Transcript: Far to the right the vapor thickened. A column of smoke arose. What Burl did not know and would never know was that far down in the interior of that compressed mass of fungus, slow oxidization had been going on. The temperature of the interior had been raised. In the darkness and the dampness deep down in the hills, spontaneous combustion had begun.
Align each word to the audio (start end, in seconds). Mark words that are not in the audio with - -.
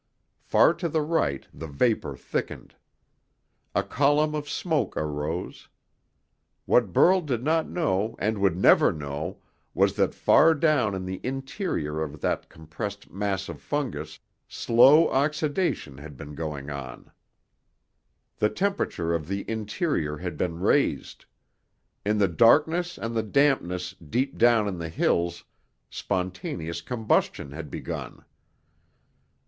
Far 0.41 0.73
to 0.81 0.89
the 0.89 1.03
right 1.03 1.45
the 1.53 1.67
vapor 1.67 2.17
thickened. 2.17 2.73
A 3.75 3.83
column 3.83 4.33
of 4.33 4.49
smoke 4.49 4.97
arose. 4.97 5.69
What 6.65 6.91
Burl 6.91 7.21
did 7.21 7.43
not 7.43 7.69
know 7.69 8.15
and 8.17 8.39
would 8.39 8.57
never 8.57 8.91
know 8.91 9.43
was 9.75 9.93
that 9.97 10.15
far 10.15 10.55
down 10.55 10.95
in 10.95 11.05
the 11.05 11.19
interior 11.23 12.01
of 12.01 12.19
that 12.21 12.49
compressed 12.49 13.11
mass 13.11 13.47
of 13.47 13.61
fungus, 13.61 14.17
slow 14.47 15.05
oxidization 15.11 15.99
had 15.99 16.17
been 16.17 16.33
going 16.33 16.71
on. 16.71 17.11
The 18.37 18.49
temperature 18.49 19.13
of 19.13 19.27
the 19.27 19.45
interior 19.47 20.17
had 20.17 20.35
been 20.35 20.59
raised. 20.61 21.25
In 22.03 22.17
the 22.17 22.27
darkness 22.27 22.97
and 22.97 23.15
the 23.15 23.21
dampness 23.21 23.91
deep 23.93 24.35
down 24.35 24.67
in 24.67 24.79
the 24.79 24.89
hills, 24.89 25.43
spontaneous 25.91 26.81
combustion 26.81 27.51
had 27.51 27.69
begun. 27.69 28.25